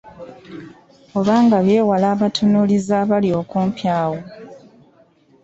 Oba 1.19 1.35
nga 1.43 1.57
byewala 1.65 2.05
abatunuulizi 2.15 2.91
abali 3.01 3.29
okumpi 3.41 3.85
awo. 4.01 4.19